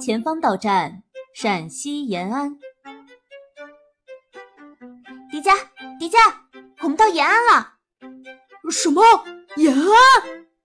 [0.00, 1.02] 前方到站
[1.34, 2.58] 陕西延安。
[5.30, 5.54] 迪迦，
[5.98, 6.16] 迪迦，
[6.80, 7.74] 我们到延安了。
[8.70, 9.02] 什么？
[9.56, 9.86] 延安？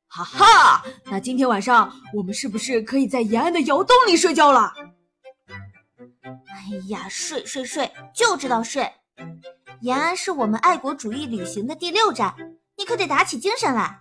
[0.07, 4.73] 哈哈，那今天晚上我们是不是可以在延安的窑洞里睡觉了？
[6.23, 8.91] 哎呀，睡睡睡，就知道睡。
[9.81, 12.33] 延安是我们爱国主义旅行的第六站，
[12.77, 13.99] 你可得打起精神来。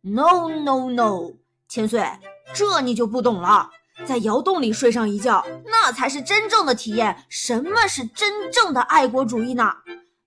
[0.00, 1.32] No no no，
[1.68, 2.08] 千岁，
[2.54, 3.70] 这你就不懂了。
[4.04, 7.24] 在窑洞里睡上一觉，那才是真正的体验。
[7.28, 9.72] 什么是真正的爱国主义呢？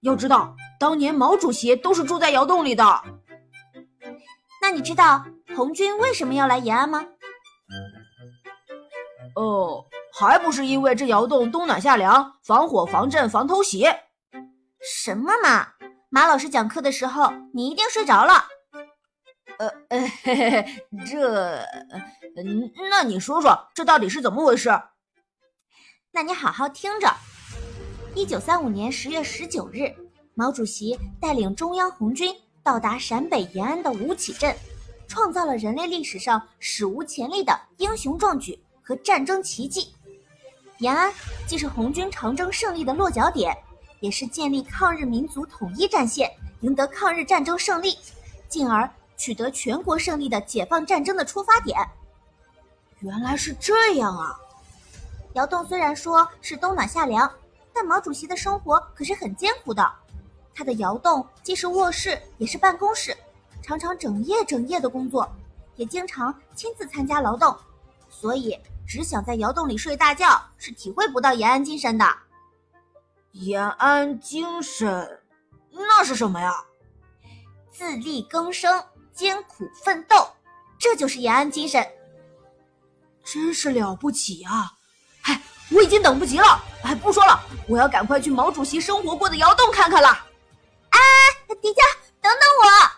[0.01, 3.01] 要知道，当年毛主席都是住在窑洞里的。
[4.61, 7.05] 那你知道红军为什么要来延安吗？
[9.35, 13.87] 哦，还不是因为这窑洞冬暖夏凉，防火、防震、防偷袭。
[15.03, 15.67] 什么嘛！
[16.09, 18.45] 马老师讲课的时候，你一定睡着了。
[19.59, 20.65] 呃呃，嘿嘿嘿，
[21.05, 21.57] 这，
[22.37, 24.69] 嗯，那你说说，这到底是怎么回事？
[26.11, 27.13] 那你好好听着。
[28.15, 29.93] 一九三五年十月十九日，
[30.33, 34.55] 毛主席带领中央红军到达陕北延安的吴起镇，
[35.09, 39.93] 创造了人类历史上史无前例的英雄壮举和战争奇迹。
[40.77, 41.13] 延安
[41.45, 43.53] 既是红军长征胜利的落脚点，
[43.99, 47.97] 也是建立抗日民族统一战线、赢得抗日战争胜利，
[48.47, 48.89] 进而。
[49.19, 51.77] 取得全国胜利的解放战争的出发点，
[53.01, 54.39] 原来是这样啊！
[55.33, 57.29] 窑洞虽然说是冬暖夏凉，
[57.73, 59.93] 但毛主席的生活可是很艰苦的。
[60.55, 63.15] 他的窑洞既是卧室也是办公室，
[63.61, 65.29] 常常整夜整夜的工作，
[65.75, 67.53] 也经常亲自参加劳动，
[68.09, 72.05] 所以只想在窑洞里睡大觉是体会不到延安精神的。
[73.33, 75.21] 延安精神，
[75.71, 76.53] 那是什么呀？
[77.69, 78.81] 自力更生。
[79.19, 80.29] 艰苦奋斗，
[80.79, 81.85] 这就是延安精神，
[83.25, 84.71] 真是了不起啊！
[85.23, 87.37] 哎，我已经等不及了，哎，不说了，
[87.67, 90.07] 我要赶快去毛主席生活过的窑洞看看了。
[90.91, 90.99] 哎，
[91.61, 91.83] 迪迦，
[92.21, 92.88] 等等我。